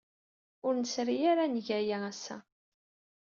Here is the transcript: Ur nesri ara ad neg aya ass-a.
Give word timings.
Ur 0.65 0.73
nesri 0.75 1.15
ara 1.31 1.41
ad 1.45 1.49
neg 1.51 1.67
aya 1.77 1.97
ass-a. 2.11 2.37